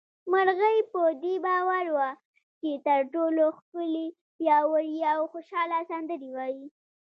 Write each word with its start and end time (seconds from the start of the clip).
مرغۍ 0.31 0.77
په 0.91 1.01
دې 1.23 1.35
باور 1.45 1.85
وه 1.95 2.09
چې 2.59 2.69
تر 2.87 2.99
ټولو 3.13 3.43
ښکلې، 3.57 4.07
پياوړې 4.37 4.97
او 5.13 5.19
خوشحاله 5.31 5.79
سندرې 5.89 6.29
وايي 6.37 6.65